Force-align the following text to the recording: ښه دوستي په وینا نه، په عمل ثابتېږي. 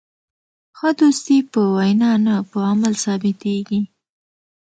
ښه 0.77 0.89
دوستي 0.99 1.37
په 1.51 1.61
وینا 1.75 2.11
نه، 2.25 2.35
په 2.49 2.57
عمل 2.71 2.93
ثابتېږي. 3.03 3.81